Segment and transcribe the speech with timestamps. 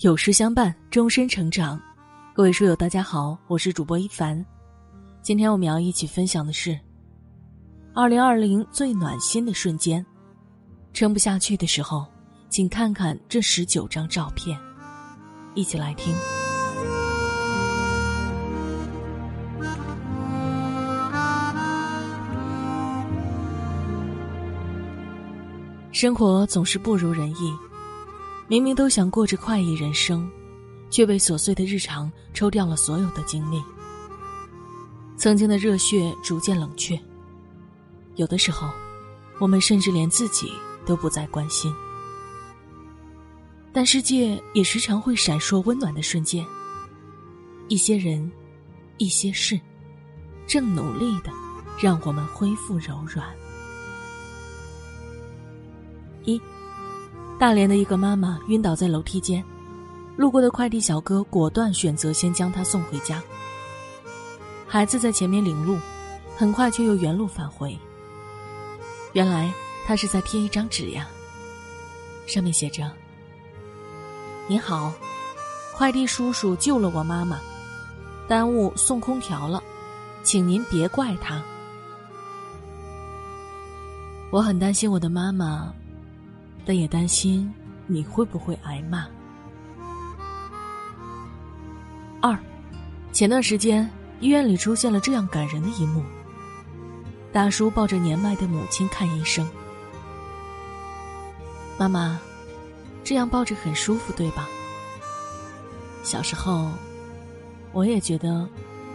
[0.00, 1.80] 有书相伴，终身成长。
[2.34, 4.44] 各位书友，大家好，我是主播一凡。
[5.22, 6.78] 今天我们要一起分享的是
[7.94, 10.04] 二零二零最暖心的瞬间。
[10.92, 12.04] 撑不下去的时候，
[12.50, 14.60] 请看看这十九张照片，
[15.54, 16.14] 一起来听。
[25.90, 27.65] 生活总是不如人意。
[28.48, 30.30] 明明都想过着快意人生，
[30.88, 33.62] 却被琐碎的日常抽掉了所有的精力。
[35.16, 36.96] 曾经的热血逐渐冷却，
[38.14, 38.70] 有的时候，
[39.40, 40.52] 我们甚至连自己
[40.84, 41.74] 都不再关心。
[43.72, 46.46] 但世界也时常会闪烁温暖的瞬间。
[47.68, 48.30] 一些人，
[48.96, 49.58] 一些事，
[50.46, 51.32] 正努力的
[51.80, 53.28] 让我们恢复柔软。
[56.24, 56.40] 一。
[57.38, 59.44] 大连的一个妈妈晕倒在楼梯间，
[60.16, 63.22] 路过的快递小哥果断选择先将她送回家。
[64.66, 65.78] 孩子在前面领路，
[66.36, 67.78] 很快却又原路返回。
[69.12, 69.52] 原来
[69.86, 71.06] 他是在贴一张纸呀，
[72.26, 72.90] 上面写着
[74.48, 74.92] ：“您好，
[75.74, 77.38] 快递叔叔救了我妈妈，
[78.26, 79.62] 耽误送空调了，
[80.22, 81.42] 请您别怪他。”
[84.32, 85.72] 我很担心我的妈妈。
[86.66, 87.50] 但也担心
[87.86, 89.06] 你会不会挨骂。
[92.20, 92.36] 二，
[93.12, 96.02] 前段时间医院里出现了这样感人的一幕：
[97.32, 99.48] 大叔抱着年迈的母亲看医生。
[101.78, 102.18] 妈妈，
[103.04, 104.48] 这样抱着很舒服，对吧？
[106.02, 106.70] 小时候，
[107.72, 108.48] 我也觉得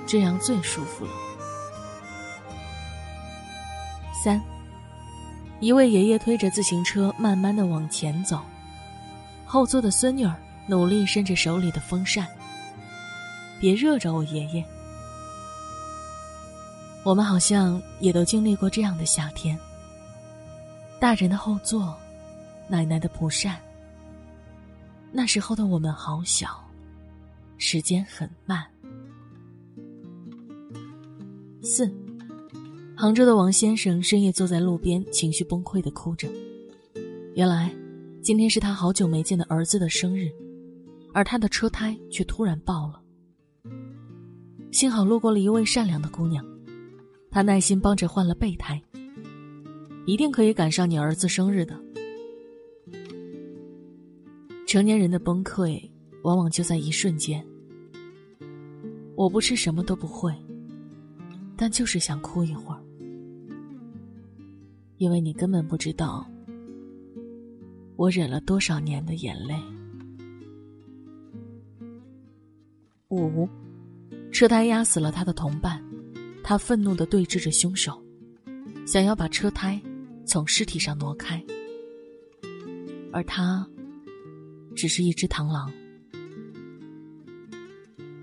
[0.05, 1.11] 这样最舒服了。
[4.23, 4.50] 三。
[5.61, 8.41] 一位爷爷推着自行车慢慢的往前走，
[9.45, 12.27] 后座的孙女儿努力伸着手里的风扇。
[13.59, 14.65] 别热着我爷爷。
[17.03, 19.55] 我们好像也都经历过这样的夏天。
[20.99, 21.95] 大人的后座，
[22.67, 23.55] 奶奶的蒲扇。
[25.11, 26.59] 那时候的我们好小，
[27.59, 28.65] 时间很慢。
[31.61, 31.93] 四。
[33.01, 36.29] 杭州的王先生深夜坐在路边，情绪崩溃的哭着。
[37.33, 37.73] 原来，
[38.21, 40.29] 今天是他好久没见的儿子的生日，
[41.11, 43.01] 而他的车胎却突然爆了。
[44.71, 46.45] 幸好路过了一位善良的姑娘，
[47.31, 48.79] 她耐心帮着换了备胎。
[50.05, 51.75] 一定可以赶上你儿子生日的。
[54.67, 55.81] 成年人的崩溃，
[56.21, 57.43] 往往就在一瞬间。
[59.15, 60.31] 我不是什么都不会，
[61.57, 62.79] 但就是想哭一会儿。
[65.01, 66.23] 因为你根本不知道，
[67.95, 69.55] 我忍了多少年的眼泪。
[73.09, 73.49] 五，
[74.31, 75.83] 车胎压死了他的同伴，
[76.43, 77.99] 他愤怒的对峙着凶手，
[78.85, 79.81] 想要把车胎
[80.23, 81.43] 从尸体上挪开，
[83.11, 83.67] 而他
[84.75, 85.73] 只是一只螳螂。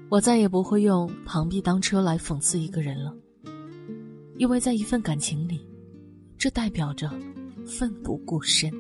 [0.08, 3.12] 我再也不会用螳臂当车来讽刺一个人了，
[4.36, 5.66] 因为在一份感情里。
[6.38, 7.10] 这代表着
[7.66, 8.72] 奋不顾身。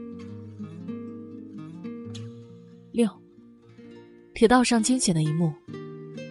[2.92, 3.10] 六，
[4.32, 5.52] 铁道上惊险的一幕，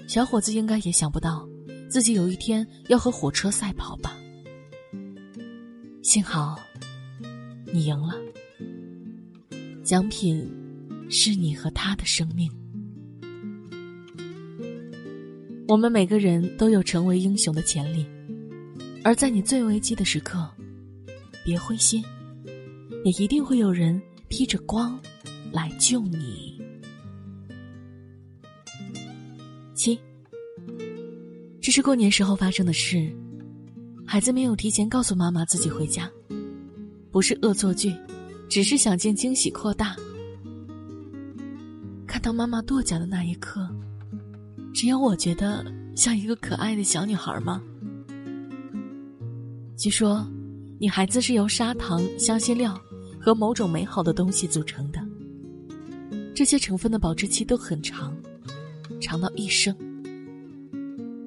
[0.08, 1.48] 小伙子应该也想不到，
[1.90, 4.16] 自己有一天要和火车赛跑吧？
[6.02, 6.58] 幸好，
[7.74, 8.16] 你赢了。
[9.84, 10.50] 奖品
[11.10, 12.50] 是你和他的生命。
[15.68, 18.06] 我们每个人都有成为英雄的潜力，
[19.04, 20.50] 而在你最危机的时刻。
[21.48, 22.04] 别灰心，
[23.06, 25.00] 也一定会有人披着光
[25.50, 26.62] 来救你。
[29.74, 29.98] 七，
[31.62, 33.10] 这是过年时候发生的事，
[34.06, 36.12] 孩子没有提前告诉妈妈自己回家，
[37.12, 37.96] 不是恶作剧，
[38.50, 39.96] 只是想见惊喜扩大。
[42.06, 43.66] 看到妈妈跺脚的那一刻，
[44.74, 45.64] 只有我觉得
[45.96, 47.64] 像一个可爱的小女孩吗？
[49.78, 50.30] 据说。
[50.80, 52.80] 女孩子是由砂糖、香辛料
[53.20, 55.04] 和某种美好的东西组成的，
[56.36, 58.16] 这些成分的保质期都很长，
[59.02, 59.76] 长到一生。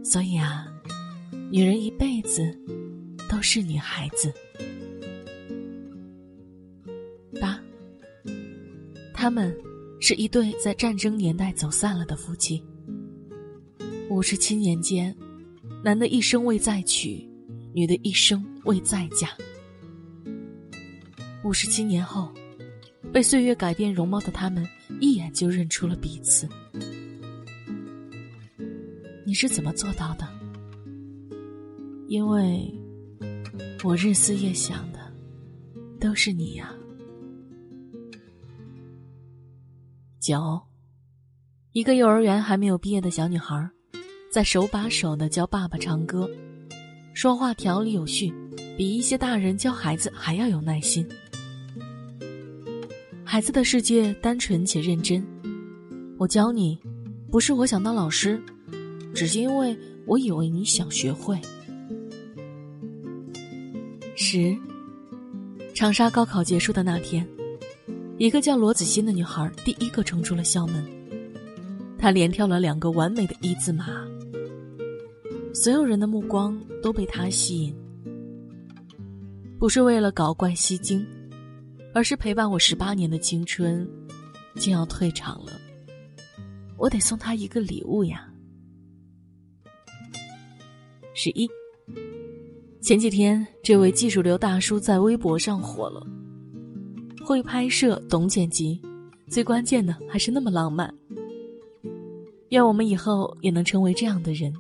[0.05, 0.67] 所以啊，
[1.51, 2.57] 女人一辈子
[3.29, 4.33] 都是女孩子。
[7.41, 7.61] 八，
[9.13, 9.53] 他们
[10.01, 12.63] 是一对在战争年代走散了的夫妻。
[14.09, 15.13] 五十七年间，
[15.83, 17.29] 男的一生未再娶。
[17.73, 19.29] 女的一生未再嫁，
[21.43, 22.33] 五十七年后，
[23.13, 24.67] 被岁月改变容貌的他们
[25.01, 26.49] 一眼就认出了彼此。
[29.25, 30.29] 你是怎么做到的？
[32.09, 32.73] 因为，
[33.83, 34.99] 我日思夜想的
[35.99, 36.75] 都是你呀。
[40.19, 40.61] 九，
[41.73, 43.71] 一个幼儿园还没有毕业的小女孩，
[44.31, 46.29] 在手把手的教爸爸唱歌，
[47.15, 48.33] 说话条理有序，
[48.77, 51.07] 比一些大人教孩子还要有耐心。
[53.25, 55.25] 孩子的世界单纯且认真，
[56.19, 56.79] 我教你，
[57.31, 58.43] 不是我想当老师，
[59.15, 59.77] 只是因为
[60.07, 61.39] 我以为你想学会。
[64.17, 64.57] 十，
[65.75, 67.27] 长沙高考结束的那天，
[68.19, 70.85] 一个叫罗子欣的女孩第一个冲出了校门，
[71.97, 73.87] 她连跳了两个完美的一字马，
[75.55, 77.75] 所有人的目光都被她吸引，
[79.61, 81.07] 不是为了搞怪吸睛。
[81.93, 83.85] 而是陪伴我十八年的青春，
[84.55, 85.53] 竟要退场了。
[86.77, 88.33] 我得送他一个礼物呀。
[91.15, 91.51] 十一，
[92.81, 96.07] 前几天这位技术流大叔在微博上火了，
[97.25, 98.81] 会拍摄，懂剪辑，
[99.29, 100.95] 最关键的还是那么浪漫。
[102.51, 104.55] 愿我们以后也能成为这样的人，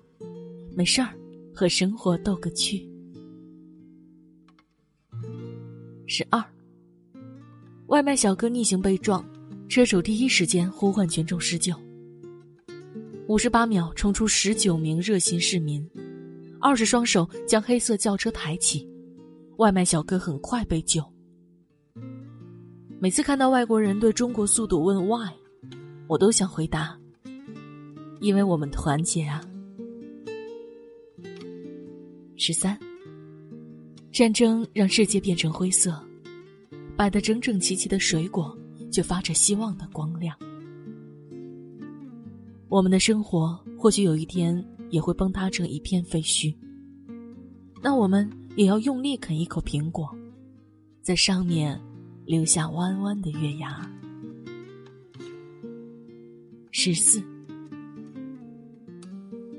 [0.74, 1.14] 没事儿，
[1.54, 2.89] 和生活斗个趣。
[6.10, 6.44] 十二。
[7.86, 9.24] 外卖小哥逆行被撞，
[9.68, 11.72] 车主第一时间呼唤群众施救。
[13.28, 15.88] 五十八秒冲出十九名热心市民，
[16.60, 18.90] 二十双手将黑色轿车抬起，
[19.58, 21.00] 外卖小哥很快被救。
[22.98, 25.30] 每次看到外国人对中国速度问 “why”，
[26.08, 26.98] 我都想回答：
[28.20, 29.40] 因为我们团结啊！
[32.36, 32.76] 十三，
[34.12, 36.00] 战争让世界变成灰色。
[36.96, 38.54] 摆得整整齐齐的水果，
[38.92, 40.36] 却发着希望的光亮。
[42.68, 46.54] 我们的生活或许有一天也会崩塌成一片废墟，
[47.80, 50.14] 那我们也要用力啃一口苹果，
[51.00, 51.80] 在上面
[52.26, 53.90] 留下弯弯的月牙。
[56.70, 57.22] 十四，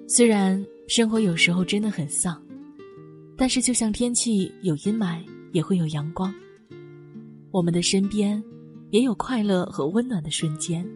[0.08, 2.40] 虽然生活有时候真的很丧，
[3.42, 5.20] 但是就像天气有阴霾，
[5.52, 6.32] 也会有阳光。
[7.50, 8.42] 我们的身边，
[8.92, 10.88] 也有快乐和温暖的瞬间。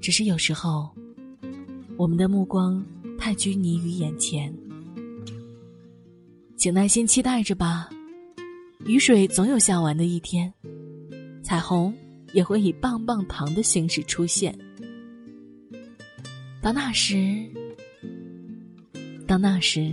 [0.00, 0.88] 只是有时候，
[1.96, 2.80] 我们的目光
[3.18, 4.54] 太拘泥于眼前。
[6.56, 7.88] 请耐心期待着吧，
[8.86, 10.54] 雨水总有下完的一天，
[11.42, 11.92] 彩虹
[12.32, 14.56] 也会以棒棒糖的形式出现。
[16.62, 17.44] 到那时，
[19.26, 19.92] 到那时，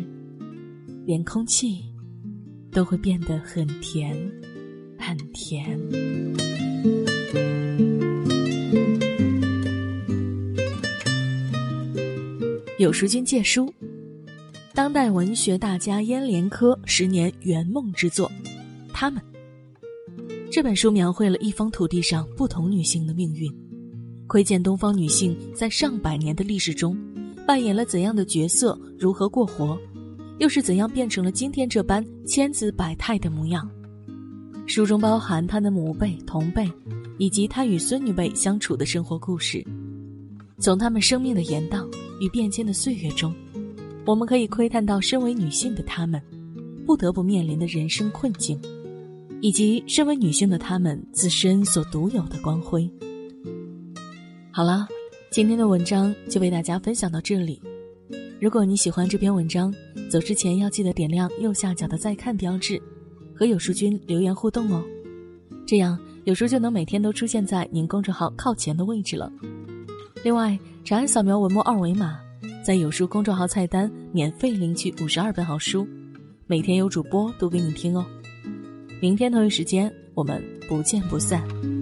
[1.06, 1.84] 连空气
[2.72, 4.18] 都会变得很甜。
[4.98, 5.80] 很甜。
[12.80, 13.72] 有书君借书，
[14.74, 18.28] 当代文学大家鄢连科十年圆梦之作
[18.92, 19.22] 《他们》
[20.52, 23.54] 这本书描绘了一方土地上不同女性的命运，
[24.26, 26.98] 窥见东方女性在上百年的历史中
[27.46, 29.78] 扮演了怎样的角色，如何过活，
[30.38, 33.70] 又是怎样变成了今天这般千姿百态的模样。
[34.68, 36.70] 书中包含他的母辈、同辈，
[37.18, 39.64] 以及他与孙女辈相处的生活故事。
[40.58, 41.86] 从他们生命的延宕
[42.20, 43.34] 与变迁的岁月中，
[44.06, 46.22] 我们可以窥探到身为女性的她们
[46.86, 48.60] 不得不面临的人生困境，
[49.42, 52.90] 以及身为女性的她们自身所独有的光辉。
[54.52, 54.88] 好了，
[55.30, 57.62] 今天的文章就为大家分享到这里。
[58.40, 59.74] 如果你喜欢这篇文章，
[60.10, 62.82] 走之前要记得点亮右下角的再看标志。
[63.34, 64.82] 和有书君留言互动哦，
[65.66, 69.32] 这样有书就能每天都出现在您公众号靠前的位置了。
[70.24, 72.18] 另外，长按扫描文末二维码，
[72.64, 75.86] 在有书公众号菜单免费领取五十二本好书，
[76.48, 78.06] 每天有主播读给你听哦。
[79.02, 81.75] 明天同一时间，我们不见不散。